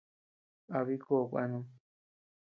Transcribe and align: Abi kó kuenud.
Abi 0.77 0.95
kó 1.05 1.17
kuenud. 1.29 1.65